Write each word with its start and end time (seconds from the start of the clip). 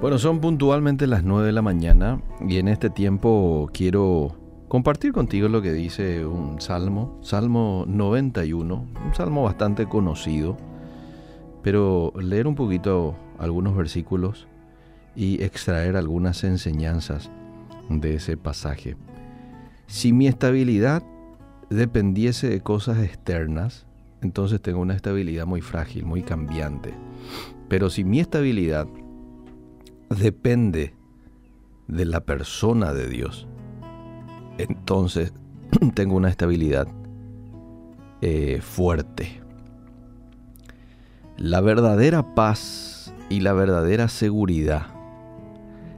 Bueno, 0.00 0.16
son 0.18 0.40
puntualmente 0.40 1.08
las 1.08 1.24
9 1.24 1.46
de 1.46 1.52
la 1.52 1.60
mañana 1.60 2.22
y 2.48 2.58
en 2.58 2.68
este 2.68 2.88
tiempo 2.88 3.68
quiero 3.72 4.36
compartir 4.68 5.10
contigo 5.10 5.48
lo 5.48 5.60
que 5.60 5.72
dice 5.72 6.24
un 6.24 6.60
salmo, 6.60 7.18
Salmo 7.20 7.84
91, 7.88 8.74
un 8.76 9.14
salmo 9.16 9.42
bastante 9.42 9.86
conocido, 9.86 10.56
pero 11.64 12.12
leer 12.16 12.46
un 12.46 12.54
poquito 12.54 13.16
algunos 13.40 13.76
versículos 13.76 14.46
y 15.16 15.42
extraer 15.42 15.96
algunas 15.96 16.44
enseñanzas 16.44 17.28
de 17.90 18.14
ese 18.14 18.36
pasaje. 18.36 18.96
Si 19.88 20.12
mi 20.12 20.28
estabilidad 20.28 21.02
dependiese 21.70 22.48
de 22.48 22.60
cosas 22.60 22.98
externas, 23.02 23.84
entonces 24.22 24.62
tengo 24.62 24.78
una 24.78 24.94
estabilidad 24.94 25.44
muy 25.44 25.60
frágil, 25.60 26.04
muy 26.04 26.22
cambiante. 26.22 26.94
Pero 27.68 27.90
si 27.90 28.04
mi 28.04 28.20
estabilidad 28.20 28.86
depende 30.10 30.94
de 31.86 32.04
la 32.04 32.20
persona 32.20 32.92
de 32.92 33.08
Dios, 33.08 33.46
entonces 34.58 35.32
tengo 35.94 36.16
una 36.16 36.28
estabilidad 36.28 36.88
eh, 38.20 38.60
fuerte. 38.60 39.40
La 41.36 41.60
verdadera 41.60 42.34
paz 42.34 43.14
y 43.28 43.40
la 43.40 43.52
verdadera 43.52 44.08
seguridad, 44.08 44.86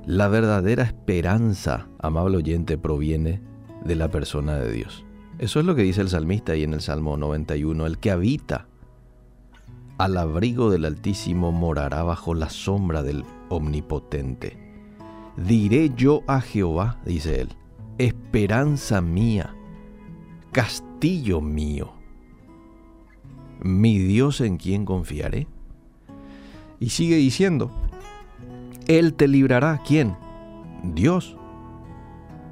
la 0.07 0.29
verdadera 0.29 0.83
esperanza, 0.83 1.89
amable 1.99 2.37
oyente, 2.37 2.77
proviene 2.77 3.41
de 3.85 3.97
la 3.97 4.09
persona 4.11 4.57
de 4.57 4.71
Dios. 4.71 5.05
Eso 5.39 5.61
es 5.61 5.67
lo 5.67 5.75
que 5.75 5.83
dice 5.83 6.03
el 6.03 6.11
salmista 6.11 6.53
ahí 6.53 6.65
en 6.65 6.75
el 6.75 6.83
Salmo 6.83 7.17
91, 7.17 7.87
el 7.87 7.99
que 7.99 8.11
habita 8.11 8.67
al 9.97 10.17
abrigo 10.17 10.71
del 10.71 10.85
Altísimo 10.85 11.53
morará 11.53 12.03
bajo 12.03 12.35
la 12.35 12.51
sombra 12.51 13.03
del 13.03 13.25
Omnipotente. 13.51 14.57
Diré 15.37 15.91
yo 15.95 16.23
a 16.27 16.41
Jehová, 16.41 16.99
dice 17.05 17.43
él, 17.43 17.49
esperanza 17.99 19.01
mía, 19.01 19.55
castillo 20.53 21.41
mío, 21.41 21.93
mi 23.63 23.99
Dios 23.99 24.41
en 24.41 24.57
quien 24.57 24.85
confiaré. 24.85 25.47
Y 26.79 26.91
sigue 26.91 27.17
diciendo, 27.17 27.71
Él 28.87 29.13
te 29.15 29.29
librará, 29.29 29.83
¿quién? 29.87 30.17
Dios. 30.83 31.37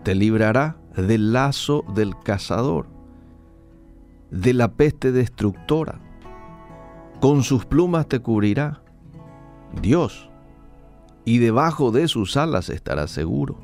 Te 0.05 0.15
librará 0.15 0.77
del 0.97 1.33
lazo 1.33 1.85
del 1.95 2.19
cazador, 2.19 2.87
de 4.31 4.53
la 4.53 4.73
peste 4.73 5.13
destructora. 5.13 6.01
Con 7.21 7.43
sus 7.43 7.65
plumas 7.65 8.07
te 8.07 8.21
cubrirá 8.21 8.83
Dios, 9.81 10.31
y 11.29 11.37
debajo 11.37 11.91
de 11.91 12.09
sus 12.09 12.39
alas 12.39 12.71
estarás 12.71 13.11
seguro 13.11 13.59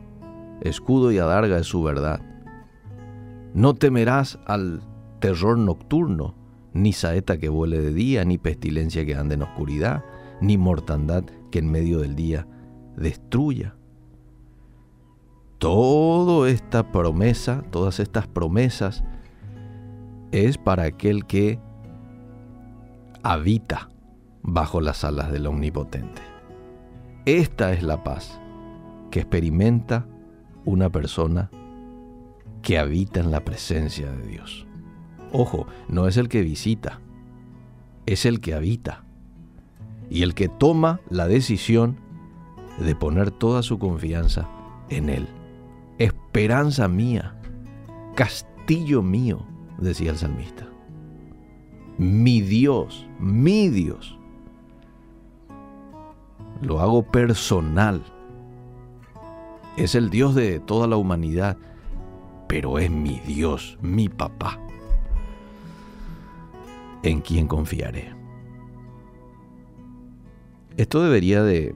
escudo 0.61 1.11
y 1.13 1.19
adarga 1.19 1.57
es 1.57 1.67
su 1.67 1.83
verdad. 1.83 2.21
No 3.55 3.73
temerás 3.73 4.39
al 4.47 4.83
terror 5.19 5.57
nocturno, 5.57 6.35
ni 6.75 6.93
saeta 6.93 7.39
que 7.39 7.49
vuele 7.49 7.81
de 7.81 7.95
día, 7.95 8.25
ni 8.27 8.37
pestilencia 8.37 9.07
que 9.07 9.15
ande 9.15 9.37
en 9.37 9.43
oscuridad, 9.43 10.05
ni 10.43 10.59
mortandad 10.59 11.25
que 11.51 11.61
en 11.61 11.71
medio 11.71 12.01
del 12.01 12.17
día 12.17 12.47
destruya. 12.99 13.77
Toda 15.57 16.51
esta 16.51 16.93
promesa, 16.93 17.63
todas 17.71 17.99
estas 17.99 18.27
promesas, 18.27 19.05
es 20.33 20.59
para 20.59 20.83
aquel 20.83 21.25
que 21.25 21.59
habita 23.23 23.89
bajo 24.43 24.83
las 24.83 25.03
alas 25.03 25.33
del 25.33 25.47
Omnipotente. 25.47 26.34
Esta 27.27 27.73
es 27.73 27.83
la 27.83 28.05
paz 28.05 28.39
que 29.11 29.21
experimenta 29.21 30.07
una 30.67 30.91
persona 30.91 31.51
que 32.61 32.79
habita 32.79 33.21
en 33.21 33.31
la 33.31 33.45
presencia 33.45 34.13
de 34.13 34.27
Dios. 34.27 34.67
Ojo, 35.33 35.67
no 35.89 36.07
es 36.07 36.19
el 36.19 36.29
que 36.29 36.43
visita, 36.43 37.01
es 38.05 38.27
el 38.27 38.41
que 38.41 38.53
habita. 38.53 39.05
Y 40.11 40.23
el 40.23 40.35
que 40.35 40.49
toma 40.49 41.01
la 41.09 41.27
decisión 41.27 41.97
de 42.79 42.95
poner 42.95 43.31
toda 43.31 43.63
su 43.63 43.79
confianza 43.79 44.47
en 44.91 45.09
Él. 45.09 45.27
Esperanza 45.99 46.89
mía, 46.89 47.41
castillo 48.17 49.01
mío, 49.01 49.47
decía 49.79 50.11
el 50.11 50.19
salmista. 50.19 50.69
Mi 51.97 52.43
Dios, 52.43 53.07
mi 53.19 53.71
Dios. 53.71 54.19
Lo 56.65 56.81
hago 56.81 57.03
personal 57.03 58.03
es 59.77 59.95
el 59.95 60.09
Dios 60.09 60.35
de 60.35 60.61
toda 60.61 60.87
la 60.87 60.97
humanidad, 60.97 61.59
pero 62.49 62.79
es 62.79 62.91
mi 62.91 63.21
Dios, 63.21 63.77
mi 63.83 64.09
papá. 64.09 64.59
¿En 67.03 67.21
quién 67.21 67.49
confiaré? 67.49 68.15
Esto 70.79 71.03
debería 71.03 71.43
de 71.43 71.75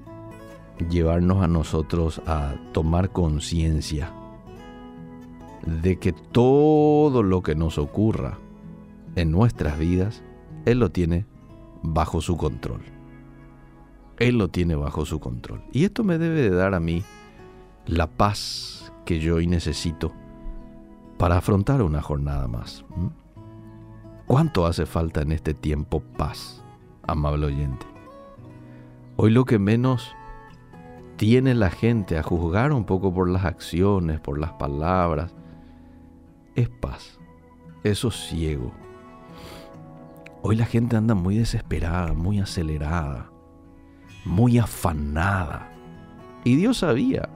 llevarnos 0.89 1.43
a 1.43 1.49
nosotros 1.49 2.23
a 2.27 2.55
tomar 2.73 3.13
conciencia 3.13 4.11
de 5.67 5.99
que 5.99 6.15
todo 6.15 7.23
lo 7.23 7.43
que 7.43 7.55
nos 7.55 7.77
ocurra 7.77 8.39
en 9.17 9.33
nuestras 9.33 9.79
vidas, 9.79 10.23
Él 10.65 10.79
lo 10.79 10.91
tiene 10.91 11.27
bajo 11.83 12.23
su 12.23 12.39
control. 12.39 12.98
Él 14.19 14.39
lo 14.39 14.49
tiene 14.49 14.75
bajo 14.75 15.07
su 15.07 15.21
control. 15.21 15.63
Y 15.73 15.85
esto 15.85 16.05
me 16.05 16.19
debe 16.19 16.43
de 16.43 16.51
dar 16.51 16.75
a 16.75 16.81
mí 16.81 17.05
la 17.87 18.07
paz 18.07 18.93
que 19.05 19.21
yo 19.21 19.37
hoy 19.37 19.47
necesito 19.47 20.13
para 21.19 21.39
afrontar 21.39 21.83
una 21.83 22.03
jornada 22.03 22.47
más. 22.49 22.85
¿Cuánto 24.27 24.67
hace 24.67 24.87
falta 24.87 25.23
en 25.23 25.33
este 25.33 25.55
tiempo 25.55 26.01
paz, 26.17 26.63
amable 27.07 27.47
oyente? 27.47 27.87
Hoy 29.17 29.31
lo 29.31 29.45
que 29.45 29.59
menos 29.59 30.15
tiene 31.17 31.55
la 31.55 31.71
gente 31.71 32.19
a 32.19 32.23
juzgar 32.23 32.73
un 32.73 32.85
poco 32.85 33.13
por 33.13 33.29
las 33.29 33.45
acciones, 33.45 34.21
por 34.21 34.39
las 34.39 34.53
palabras, 34.53 35.35
es 36.55 36.69
paz, 36.69 37.19
es 37.83 37.99
sosiego. 37.99 38.73
Hoy 40.43 40.57
la 40.57 40.67
gente 40.67 40.97
anda 40.97 41.15
muy 41.15 41.37
desesperada, 41.37 42.13
muy 42.13 42.39
acelerada, 42.39 43.31
muy 44.29 44.59
afanada. 44.59 45.73
Y 46.45 46.57
Dios 46.57 46.79
sabía 46.79 47.29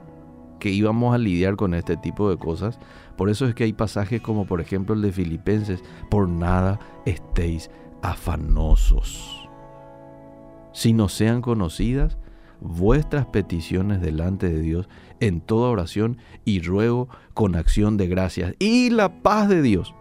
que 0.59 0.69
íbamos 0.69 1.13
a 1.13 1.17
lidiar 1.17 1.57
con 1.57 1.73
este 1.73 1.97
tipo 1.97 2.29
de 2.29 2.37
cosas. 2.37 2.79
Por 3.17 3.29
eso 3.29 3.45
es 3.45 3.53
que 3.53 3.65
hay 3.65 3.73
pasajes 3.73 4.21
como 4.21 4.45
por 4.45 4.61
ejemplo 4.61 4.95
el 4.95 5.01
de 5.01 5.11
Filipenses, 5.11 5.83
por 6.09 6.29
nada 6.29 6.79
estéis 7.05 7.69
afanosos. 8.01 9.49
Si 10.71 10.93
no 10.93 11.09
sean 11.09 11.41
conocidas 11.41 12.17
vuestras 12.61 13.25
peticiones 13.25 13.99
delante 13.99 14.49
de 14.49 14.61
Dios 14.61 14.87
en 15.19 15.41
toda 15.41 15.69
oración 15.69 16.17
y 16.45 16.61
ruego 16.61 17.09
con 17.33 17.55
acción 17.55 17.97
de 17.97 18.07
gracias. 18.07 18.55
Y 18.59 18.89
la 18.89 19.21
paz 19.21 19.49
de 19.49 19.61
Dios, 19.61 19.93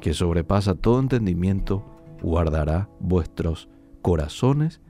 que 0.00 0.14
sobrepasa 0.14 0.74
todo 0.74 1.00
entendimiento, 1.00 1.84
guardará 2.22 2.88
vuestros 2.98 3.68
corazones 4.02 4.80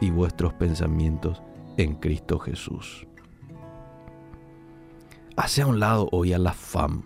y 0.00 0.10
vuestros 0.10 0.52
pensamientos 0.54 1.42
en 1.76 1.94
Cristo 1.94 2.38
Jesús. 2.38 3.06
Hace 5.36 5.62
a 5.62 5.66
un 5.66 5.80
lado 5.80 6.08
hoy 6.12 6.32
al 6.32 6.46
afán. 6.46 7.04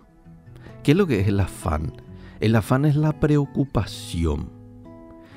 ¿Qué 0.83 0.91
es 0.91 0.97
lo 0.97 1.05
que 1.07 1.19
es 1.19 1.27
el 1.27 1.39
afán? 1.39 1.93
El 2.39 2.55
afán 2.55 2.85
es 2.85 2.95
la 2.95 3.19
preocupación, 3.19 4.49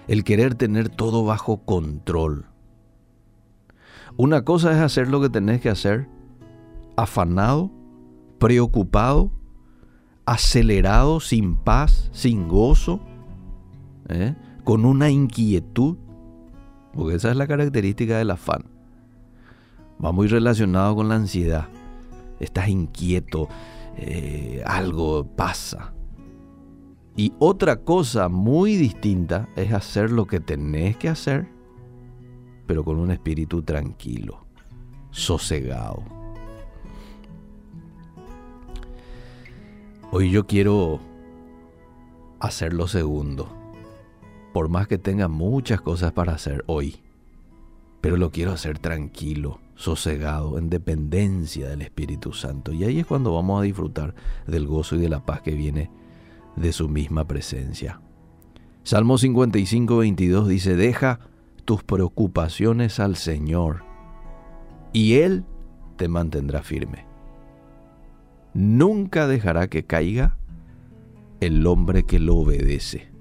el 0.08 0.24
querer 0.24 0.54
tener 0.54 0.88
todo 0.88 1.24
bajo 1.24 1.64
control. 1.64 2.46
Una 4.16 4.44
cosa 4.44 4.72
es 4.72 4.78
hacer 4.78 5.08
lo 5.08 5.20
que 5.20 5.28
tenés 5.28 5.60
que 5.60 5.68
hacer, 5.68 6.08
afanado, 6.96 7.70
preocupado, 8.38 9.32
acelerado, 10.24 11.20
sin 11.20 11.56
paz, 11.56 12.10
sin 12.12 12.48
gozo, 12.48 13.00
¿eh? 14.08 14.34
con 14.62 14.84
una 14.84 15.10
inquietud, 15.10 15.96
porque 16.94 17.16
esa 17.16 17.30
es 17.30 17.36
la 17.36 17.46
característica 17.46 18.18
del 18.18 18.30
afán. 18.30 18.64
Va 20.04 20.12
muy 20.12 20.26
relacionado 20.26 20.96
con 20.96 21.08
la 21.08 21.16
ansiedad 21.16 21.68
estás 22.40 22.68
inquieto, 22.68 23.48
eh, 23.96 24.62
algo 24.66 25.24
pasa. 25.24 25.94
Y 27.16 27.32
otra 27.38 27.76
cosa 27.82 28.28
muy 28.28 28.76
distinta 28.76 29.48
es 29.56 29.72
hacer 29.72 30.10
lo 30.10 30.26
que 30.26 30.40
tenés 30.40 30.96
que 30.96 31.08
hacer, 31.08 31.48
pero 32.66 32.84
con 32.84 32.98
un 32.98 33.10
espíritu 33.10 33.62
tranquilo, 33.62 34.46
sosegado. 35.10 36.02
Hoy 40.10 40.30
yo 40.30 40.46
quiero 40.46 41.00
hacer 42.40 42.72
lo 42.72 42.88
segundo, 42.88 43.48
por 44.54 44.68
más 44.68 44.86
que 44.86 44.98
tenga 44.98 45.26
muchas 45.26 45.80
cosas 45.80 46.12
para 46.12 46.32
hacer 46.32 46.62
hoy, 46.68 47.00
pero 48.00 48.16
lo 48.16 48.30
quiero 48.30 48.52
hacer 48.52 48.78
tranquilo, 48.78 49.58
sosegado, 49.74 50.58
en 50.58 50.70
dependencia 50.70 51.68
del 51.68 51.82
Espíritu 51.82 52.32
Santo. 52.32 52.72
Y 52.72 52.84
ahí 52.84 53.00
es 53.00 53.06
cuando 53.06 53.34
vamos 53.34 53.58
a 53.60 53.64
disfrutar 53.64 54.14
del 54.46 54.68
gozo 54.68 54.94
y 54.94 55.00
de 55.00 55.08
la 55.08 55.26
paz 55.26 55.40
que 55.40 55.54
viene 55.54 55.90
de 56.54 56.72
su 56.72 56.88
misma 56.88 57.26
presencia. 57.26 58.00
Salmo 58.84 59.18
55, 59.18 59.96
22 59.96 60.46
dice, 60.46 60.76
deja 60.76 61.18
tus 61.64 61.82
preocupaciones 61.82 63.00
al 63.00 63.16
Señor 63.16 63.82
y 64.92 65.14
Él 65.14 65.44
te 65.96 66.06
mantendrá 66.06 66.62
firme. 66.62 67.06
Nunca 68.52 69.26
dejará 69.26 69.66
que 69.66 69.84
caiga 69.84 70.36
el 71.40 71.66
hombre 71.66 72.04
que 72.04 72.20
lo 72.20 72.36
obedece. 72.36 73.13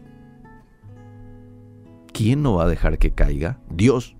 ¿Quién 2.13 2.43
no 2.43 2.55
va 2.55 2.65
a 2.65 2.67
dejar 2.67 2.99
que 2.99 3.11
caiga? 3.11 3.59
Dios. 3.69 4.15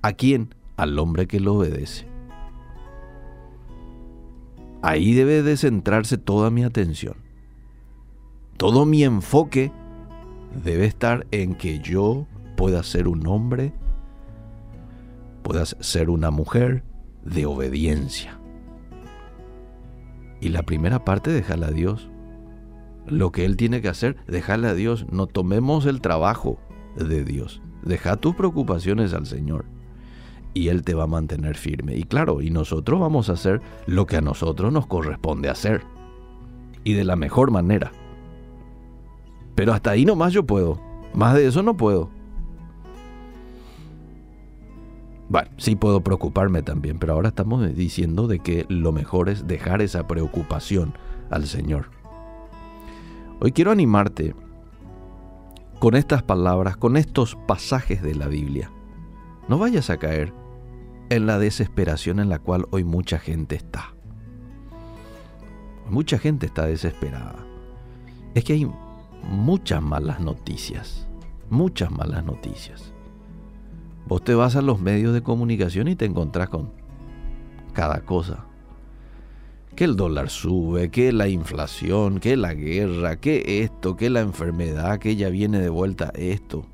¿A 0.00 0.14
quién? 0.14 0.54
Al 0.76 0.98
hombre 0.98 1.26
que 1.26 1.38
lo 1.38 1.54
obedece. 1.54 2.08
Ahí 4.82 5.12
debe 5.14 5.42
de 5.42 5.56
centrarse 5.56 6.18
toda 6.18 6.50
mi 6.50 6.64
atención. 6.64 7.16
Todo 8.56 8.86
mi 8.86 9.04
enfoque 9.04 9.70
debe 10.64 10.86
estar 10.86 11.26
en 11.30 11.54
que 11.54 11.78
yo 11.78 12.26
pueda 12.56 12.82
ser 12.82 13.08
un 13.08 13.26
hombre, 13.26 13.72
pueda 15.42 15.64
ser 15.66 16.08
una 16.08 16.30
mujer 16.30 16.84
de 17.22 17.46
obediencia. 17.46 18.38
Y 20.40 20.50
la 20.50 20.62
primera 20.62 21.04
parte, 21.04 21.30
dejarla 21.30 21.68
a 21.68 21.72
Dios. 21.72 22.08
Lo 23.06 23.32
que 23.32 23.44
Él 23.44 23.56
tiene 23.56 23.82
que 23.82 23.88
hacer, 23.88 24.16
dejarle 24.26 24.68
a 24.68 24.74
Dios. 24.74 25.06
No 25.10 25.26
tomemos 25.26 25.86
el 25.86 26.00
trabajo 26.00 26.58
de 26.96 27.24
Dios. 27.24 27.60
Deja 27.82 28.16
tus 28.16 28.34
preocupaciones 28.34 29.12
al 29.12 29.26
Señor. 29.26 29.64
Y 30.54 30.68
Él 30.68 30.82
te 30.82 30.94
va 30.94 31.04
a 31.04 31.08
mantener 31.08 31.56
firme. 31.56 31.96
Y 31.96 32.04
claro, 32.04 32.40
y 32.40 32.50
nosotros 32.50 33.00
vamos 33.00 33.28
a 33.28 33.32
hacer 33.32 33.60
lo 33.86 34.06
que 34.06 34.16
a 34.16 34.20
nosotros 34.20 34.72
nos 34.72 34.86
corresponde 34.86 35.48
hacer. 35.48 35.82
Y 36.84 36.94
de 36.94 37.04
la 37.04 37.16
mejor 37.16 37.50
manera. 37.50 37.92
Pero 39.54 39.72
hasta 39.72 39.90
ahí 39.90 40.04
nomás 40.04 40.32
yo 40.32 40.44
puedo. 40.44 40.80
Más 41.14 41.34
de 41.34 41.46
eso 41.46 41.62
no 41.62 41.76
puedo. 41.76 42.10
Bueno, 45.28 45.48
sí 45.56 45.74
puedo 45.74 46.02
preocuparme 46.02 46.62
también, 46.62 46.98
pero 46.98 47.14
ahora 47.14 47.28
estamos 47.28 47.74
diciendo 47.74 48.26
de 48.26 48.40
que 48.40 48.66
lo 48.68 48.92
mejor 48.92 49.28
es 49.28 49.46
dejar 49.46 49.80
esa 49.80 50.06
preocupación 50.06 50.94
al 51.30 51.46
Señor. 51.46 51.86
Hoy 53.40 53.52
quiero 53.52 53.70
animarte 53.70 54.34
con 55.84 55.96
estas 55.96 56.22
palabras, 56.22 56.78
con 56.78 56.96
estos 56.96 57.36
pasajes 57.46 58.00
de 58.00 58.14
la 58.14 58.26
Biblia. 58.26 58.70
No 59.48 59.58
vayas 59.58 59.90
a 59.90 59.98
caer 59.98 60.32
en 61.10 61.26
la 61.26 61.38
desesperación 61.38 62.20
en 62.20 62.30
la 62.30 62.38
cual 62.38 62.64
hoy 62.70 62.84
mucha 62.84 63.18
gente 63.18 63.54
está. 63.54 63.92
Mucha 65.90 66.18
gente 66.18 66.46
está 66.46 66.64
desesperada. 66.64 67.36
Es 68.34 68.44
que 68.44 68.54
hay 68.54 68.66
muchas 69.30 69.82
malas 69.82 70.20
noticias, 70.20 71.06
muchas 71.50 71.90
malas 71.90 72.24
noticias. 72.24 72.94
Vos 74.08 74.24
te 74.24 74.34
vas 74.34 74.56
a 74.56 74.62
los 74.62 74.80
medios 74.80 75.12
de 75.12 75.22
comunicación 75.22 75.88
y 75.88 75.96
te 75.96 76.06
encontrás 76.06 76.48
con 76.48 76.72
cada 77.74 78.00
cosa. 78.06 78.46
Que 79.76 79.84
el 79.84 79.96
dólar 79.96 80.30
sube, 80.30 80.90
que 80.90 81.12
la 81.12 81.28
inflación, 81.28 82.20
que 82.20 82.36
la 82.36 82.54
guerra, 82.54 83.16
que 83.16 83.62
esto, 83.62 83.96
que 83.96 84.08
la 84.08 84.20
enfermedad, 84.20 84.98
que 84.98 85.16
ya 85.16 85.28
viene 85.30 85.58
de 85.58 85.68
vuelta 85.68 86.12
esto. 86.14 86.64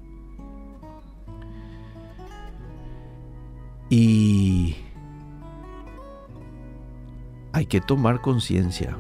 Y 3.89 4.77
hay 7.53 7.67
que 7.67 7.81
tomar 7.81 8.21
conciencia 8.21 8.97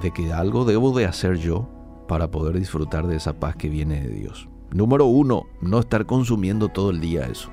de 0.00 0.12
que 0.12 0.32
algo 0.32 0.64
debo 0.64 0.96
de 0.96 1.06
hacer 1.06 1.36
yo 1.36 1.68
para 2.08 2.30
poder 2.30 2.58
disfrutar 2.58 3.06
de 3.06 3.16
esa 3.16 3.38
paz 3.38 3.56
que 3.56 3.68
viene 3.68 4.00
de 4.00 4.08
Dios. 4.08 4.48
Número 4.72 5.04
uno, 5.06 5.46
no 5.60 5.80
estar 5.80 6.06
consumiendo 6.06 6.68
todo 6.68 6.90
el 6.90 7.00
día 7.00 7.26
eso. 7.26 7.50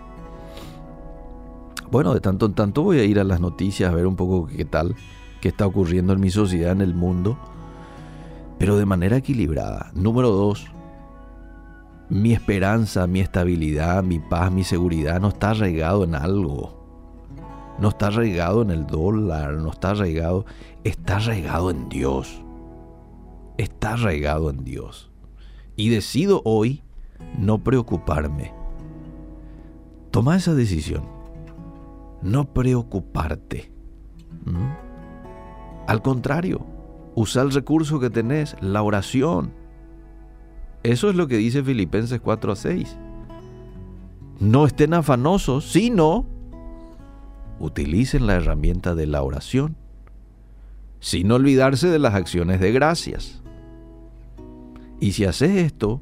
Bueno, 1.91 2.13
de 2.13 2.21
tanto 2.21 2.45
en 2.45 2.53
tanto 2.53 2.83
voy 2.83 2.99
a 2.99 3.03
ir 3.03 3.19
a 3.19 3.23
las 3.23 3.39
noticias 3.39 3.91
a 3.91 3.95
ver 3.95 4.07
un 4.07 4.15
poco 4.15 4.47
qué 4.47 4.65
tal, 4.65 4.95
qué 5.37 5.49
está 5.49 5.65
ocurriendo 5.65 6.13
en 6.13 6.19
mi 6.19 6.29
sociedad, 6.29 6.71
en 6.71 6.81
el 6.81 6.93
mundo, 6.93 7.37
pero 8.57 8.77
de 8.77 8.85
manera 8.85 9.17
equilibrada. 9.17 9.91
Número 9.93 10.29
dos, 10.29 10.67
mi 12.09 12.33
esperanza, 12.33 13.07
mi 13.07 13.19
estabilidad, 13.19 14.03
mi 14.03 14.19
paz, 14.19 14.51
mi 14.51 14.63
seguridad 14.63 15.19
no 15.19 15.29
está 15.29 15.51
arraigado 15.51 16.03
en 16.03 16.15
algo. 16.15 16.75
No 17.79 17.89
está 17.89 18.07
arraigado 18.07 18.63
en 18.63 18.71
el 18.71 18.87
dólar, 18.87 19.53
no 19.53 19.69
está 19.69 19.91
arraigado, 19.91 20.45
está 20.83 21.17
arraigado 21.17 21.69
en 21.69 21.89
Dios 21.89 22.41
está 23.57 23.93
arraigado 23.93 24.49
en 24.49 24.63
Dios. 24.63 25.09
Y 25.75 25.89
decido 25.89 26.41
hoy 26.45 26.83
no 27.37 27.63
preocuparme. 27.63 28.53
Toma 30.11 30.35
esa 30.35 30.53
decisión. 30.53 31.03
No 32.21 32.53
preocuparte. 32.53 33.71
Al 35.87 36.01
contrario, 36.01 36.65
usa 37.15 37.41
el 37.41 37.51
recurso 37.51 37.99
que 37.99 38.09
tenés, 38.09 38.55
la 38.61 38.83
oración. 38.83 39.53
Eso 40.83 41.09
es 41.09 41.15
lo 41.15 41.27
que 41.27 41.37
dice 41.37 41.63
Filipenses 41.63 42.19
4 42.21 42.51
a 42.51 42.55
6. 42.55 42.97
No 44.39 44.65
estén 44.65 44.93
afanosos, 44.93 45.71
sino 45.71 46.25
utilicen 47.59 48.27
la 48.27 48.35
herramienta 48.35 48.93
de 48.93 49.07
la 49.07 49.23
oración, 49.23 49.75
sin 50.99 51.31
olvidarse 51.31 51.87
de 51.87 51.99
las 51.99 52.13
acciones 52.13 52.59
de 52.59 52.71
gracias. 52.71 53.41
Y 54.99 55.13
si 55.13 55.25
haces 55.25 55.51
esto, 55.51 56.01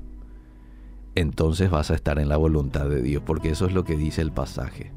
entonces 1.16 1.70
vas 1.70 1.92
a 1.92 1.96
estar 1.96 2.20
en 2.20 2.28
la 2.28 2.38
voluntad 2.38 2.90
de 2.90 3.02
Dios, 3.02 3.22
porque 3.26 3.52
eso 3.52 3.68
es 3.68 3.74
lo 3.74 3.84
que 3.84 3.96
dice 3.96 4.22
el 4.22 4.32
pasaje. 4.32 4.92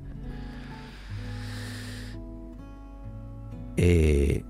Eh, 3.77 4.45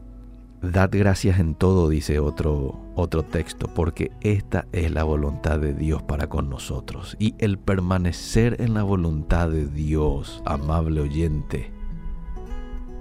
dad 0.63 0.91
gracias 0.93 1.39
en 1.39 1.55
todo, 1.55 1.89
dice 1.89 2.19
otro, 2.19 2.81
otro 2.95 3.23
texto, 3.23 3.73
porque 3.75 4.11
esta 4.21 4.67
es 4.73 4.91
la 4.91 5.05
voluntad 5.05 5.59
de 5.59 5.75
Dios 5.75 6.03
para 6.03 6.29
con 6.29 6.51
nosotros. 6.51 7.17
Y 7.19 7.35
el 7.39 7.59
permanecer 7.59 8.61
en 8.61 8.75
la 8.75 8.83
voluntad 8.83 9.51
de 9.51 9.67
Dios, 9.67 10.43
amable 10.45 11.01
oyente, 11.01 11.71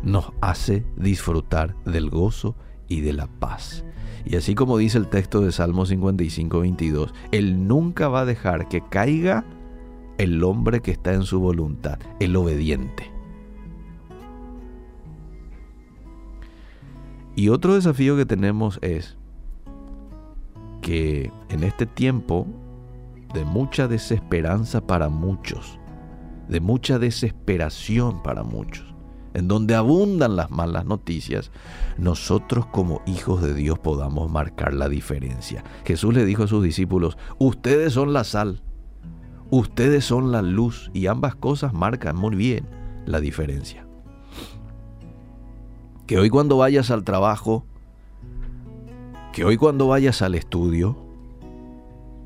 nos 0.03 0.31
hace 0.41 0.85
disfrutar 0.95 1.75
del 1.85 2.09
gozo 2.09 2.55
y 2.87 3.01
de 3.01 3.13
la 3.13 3.27
paz. 3.27 3.83
Y 4.25 4.35
así 4.35 4.55
como 4.55 4.77
dice 4.77 4.97
el 4.97 5.07
texto 5.07 5.41
de 5.41 5.51
Salmo 5.51 5.85
55, 5.85 6.59
22, 6.59 7.13
Él 7.31 7.67
nunca 7.67 8.07
va 8.07 8.21
a 8.21 8.25
dejar 8.25 8.67
que 8.67 8.81
caiga 8.81 9.45
el 10.17 10.43
hombre 10.43 10.81
que 10.81 10.91
está 10.91 11.13
en 11.13 11.23
su 11.23 11.39
voluntad, 11.39 11.99
el 12.19 12.35
obediente. 12.35 13.16
Y 17.37 17.49
otro 17.49 17.75
desafío 17.75 18.17
que 18.17 18.25
tenemos 18.25 18.79
es 18.81 19.15
que 20.81 21.31
en 21.49 21.63
este 21.63 21.85
tiempo 21.85 22.47
de 23.31 23.45
mucha 23.45 23.87
desesperanza 23.87 24.81
para 24.81 25.09
muchos, 25.09 25.77
de 26.49 26.59
mucha 26.61 26.97
desesperación 26.97 28.23
para 28.23 28.41
muchos, 28.41 28.91
en 29.35 29.47
donde 29.47 29.75
abundan 29.75 30.35
las 30.35 30.49
malas 30.49 30.85
noticias, 30.85 31.51
nosotros 31.99 32.65
como 32.65 33.03
hijos 33.05 33.43
de 33.43 33.53
Dios 33.53 33.77
podamos 33.77 34.31
marcar 34.31 34.73
la 34.73 34.89
diferencia. 34.89 35.63
Jesús 35.85 36.15
le 36.15 36.25
dijo 36.25 36.45
a 36.45 36.47
sus 36.47 36.63
discípulos, 36.63 37.19
ustedes 37.37 37.93
son 37.93 38.13
la 38.13 38.23
sal, 38.23 38.63
ustedes 39.51 40.05
son 40.05 40.31
la 40.31 40.41
luz 40.41 40.89
y 40.91 41.05
ambas 41.05 41.35
cosas 41.35 41.71
marcan 41.71 42.15
muy 42.15 42.35
bien 42.35 42.67
la 43.05 43.19
diferencia. 43.19 43.87
Que 46.07 46.17
hoy 46.17 46.29
cuando 46.29 46.55
vayas 46.55 46.89
al 46.89 47.03
trabajo, 47.03 47.65
que 49.33 49.43
hoy 49.43 49.57
cuando 49.57 49.87
vayas 49.87 50.21
al 50.21 50.35
estudio, 50.35 50.97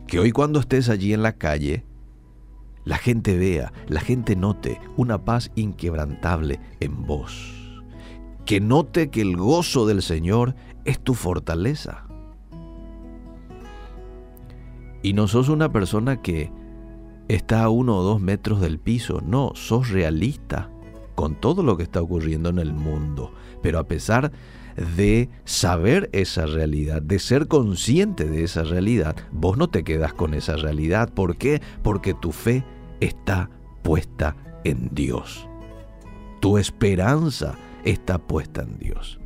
que 0.06 0.20
hoy 0.20 0.32
cuando 0.32 0.60
estés 0.60 0.88
allí 0.88 1.14
en 1.14 1.24
la 1.24 1.34
calle, 1.34 1.84
la 2.86 2.98
gente 2.98 3.36
vea, 3.40 3.74
la 3.88 4.00
gente 4.00 4.36
note 4.36 4.80
una 4.98 5.26
paz 5.26 5.52
inquebrantable 5.56 6.60
en 6.80 7.08
vos. 7.08 7.82
Que 8.46 8.62
note 8.62 9.10
que 9.10 9.22
el 9.22 9.36
gozo 9.36 9.88
del 9.88 10.04
Señor 10.04 10.54
es 10.86 11.00
tu 11.00 11.16
fortaleza. 11.16 12.06
Y 15.02 15.14
no 15.14 15.28
sos 15.28 15.50
una 15.50 15.72
persona 15.72 16.22
que 16.22 16.52
está 17.30 17.64
a 17.64 17.70
uno 17.70 17.98
o 17.98 18.04
dos 18.04 18.22
metros 18.22 18.62
del 18.62 18.78
piso, 18.78 19.22
no, 19.26 19.54
sos 19.56 19.90
realista 19.90 20.70
con 21.22 21.36
todo 21.36 21.62
lo 21.62 21.78
que 21.78 21.84
está 21.84 22.01
ocurriendo 22.01 22.50
en 22.50 22.58
el 22.58 22.74
mundo. 22.74 23.32
Pero 23.62 23.78
a 23.78 23.84
pesar 23.84 24.32
de 24.98 25.30
saber 25.46 26.10
esa 26.13 26.48
realidad, 26.48 27.00
de 27.00 27.20
ser 27.20 27.48
consciente 27.48 28.25
de 28.25 28.44
esa 28.44 28.63
realidad, 28.63 29.16
vos 29.32 29.56
no 29.56 29.70
te 29.70 29.84
quedas 29.84 30.16
con 30.16 30.34
esa 30.34 30.56
realidad. 30.56 31.13
¿Por 31.13 31.38
qué? 31.38 31.62
Porque 31.84 32.16
tu 32.16 32.32
fe 32.32 32.63
está 33.01 33.51
puesta 33.84 34.36
en 34.63 34.90
Dios. 34.94 35.48
Tu 36.40 36.58
esperanza 36.58 37.54
está 37.86 38.18
puesta 38.18 38.63
en 38.63 38.80
Dios. 38.80 39.20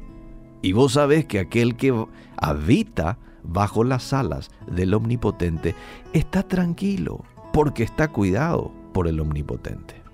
Y 0.61 0.73
vos 0.73 0.91
sabés 0.91 1.23
que 1.23 1.39
aquel 1.39 1.77
que 1.77 1.93
habita 2.35 3.19
bajo 3.41 3.85
las 3.85 4.11
alas 4.11 4.51
del 4.67 4.93
Omnipotente 4.93 5.75
está 6.11 6.43
tranquilo 6.43 7.23
porque 7.53 7.83
está 7.83 8.09
cuidado 8.09 8.73
por 8.91 9.07
el 9.07 9.21
Omnipotente. 9.21 10.04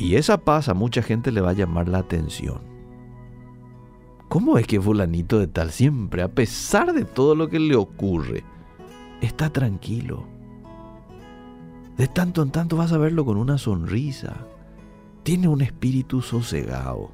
Y 0.00 0.16
esa 0.16 0.38
paz 0.38 0.70
a 0.70 0.74
mucha 0.74 1.02
gente 1.02 1.30
le 1.30 1.42
va 1.42 1.50
a 1.50 1.52
llamar 1.52 1.86
la 1.86 1.98
atención. 1.98 2.62
¿Cómo 4.30 4.56
es 4.56 4.66
que 4.66 4.80
fulanito 4.80 5.38
de 5.38 5.46
tal 5.46 5.70
siempre, 5.70 6.22
a 6.22 6.28
pesar 6.28 6.94
de 6.94 7.04
todo 7.04 7.34
lo 7.34 7.50
que 7.50 7.60
le 7.60 7.76
ocurre, 7.76 8.42
está 9.20 9.50
tranquilo? 9.50 10.26
De 11.98 12.08
tanto 12.08 12.40
en 12.40 12.50
tanto 12.50 12.78
vas 12.78 12.92
a 12.92 12.98
verlo 12.98 13.26
con 13.26 13.36
una 13.36 13.58
sonrisa. 13.58 14.46
Tiene 15.22 15.48
un 15.48 15.60
espíritu 15.60 16.22
sosegado. 16.22 17.10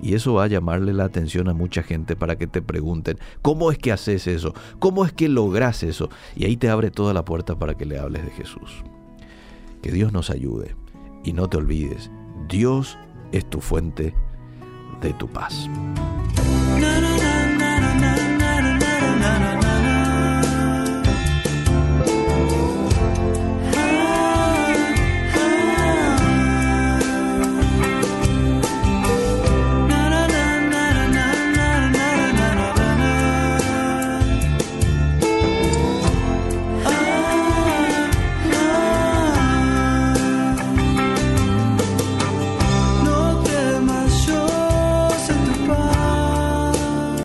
Y 0.00 0.14
eso 0.14 0.32
va 0.32 0.44
a 0.44 0.48
llamarle 0.48 0.94
la 0.94 1.04
atención 1.04 1.50
a 1.50 1.54
mucha 1.54 1.82
gente 1.82 2.16
para 2.16 2.36
que 2.36 2.46
te 2.46 2.62
pregunten, 2.62 3.18
¿cómo 3.42 3.70
es 3.70 3.76
que 3.76 3.92
haces 3.92 4.26
eso? 4.26 4.54
¿Cómo 4.78 5.04
es 5.04 5.12
que 5.12 5.28
logras 5.28 5.82
eso? 5.82 6.08
Y 6.34 6.46
ahí 6.46 6.56
te 6.56 6.70
abre 6.70 6.90
toda 6.90 7.12
la 7.12 7.26
puerta 7.26 7.58
para 7.58 7.74
que 7.74 7.84
le 7.84 7.98
hables 7.98 8.24
de 8.24 8.30
Jesús. 8.30 8.82
Que 9.82 9.92
Dios 9.92 10.14
nos 10.14 10.30
ayude. 10.30 10.74
Y 11.24 11.32
no 11.32 11.48
te 11.48 11.56
olvides, 11.56 12.10
Dios 12.48 12.98
es 13.32 13.48
tu 13.48 13.60
fuente 13.60 14.14
de 15.00 15.12
tu 15.14 15.26
paz. 15.26 15.68